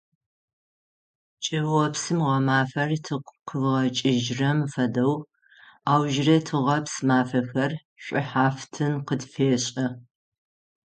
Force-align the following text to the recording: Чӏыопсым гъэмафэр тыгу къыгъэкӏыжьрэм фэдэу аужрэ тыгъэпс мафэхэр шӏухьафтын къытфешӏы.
Чӏыопсым 1.43 2.19
гъэмафэр 2.27 2.91
тыгу 3.05 3.33
къыгъэкӏыжьрэм 3.47 4.59
фэдэу 4.73 5.13
аужрэ 5.91 6.37
тыгъэпс 6.45 6.95
мафэхэр 7.07 7.71
шӏухьафтын 8.03 8.93
къытфешӏы. 9.07 9.85